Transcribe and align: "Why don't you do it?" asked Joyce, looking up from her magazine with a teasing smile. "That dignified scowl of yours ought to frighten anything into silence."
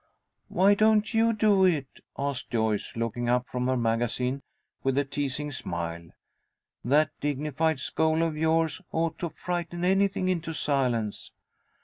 "Why 0.47 0.73
don't 0.73 1.13
you 1.13 1.31
do 1.31 1.63
it?" 1.63 1.99
asked 2.17 2.49
Joyce, 2.49 2.93
looking 2.95 3.29
up 3.29 3.47
from 3.47 3.67
her 3.67 3.77
magazine 3.77 4.41
with 4.81 4.97
a 4.97 5.05
teasing 5.05 5.51
smile. 5.51 6.07
"That 6.83 7.11
dignified 7.19 7.79
scowl 7.79 8.23
of 8.23 8.35
yours 8.35 8.81
ought 8.91 9.19
to 9.19 9.29
frighten 9.29 9.85
anything 9.85 10.27
into 10.27 10.53
silence." 10.55 11.33